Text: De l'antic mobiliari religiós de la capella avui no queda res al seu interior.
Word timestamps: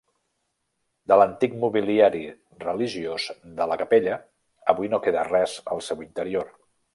De 1.11 1.17
l'antic 1.21 1.51
mobiliari 1.63 2.21
religiós 2.63 3.27
de 3.61 3.69
la 3.73 3.77
capella 3.83 4.17
avui 4.75 4.91
no 4.95 5.01
queda 5.09 5.27
res 5.29 5.55
al 5.77 5.85
seu 5.91 6.03
interior. 6.09 6.51